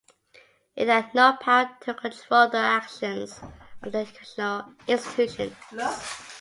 [0.75, 3.39] It had no power to control the actions
[3.83, 5.53] of educational institutions.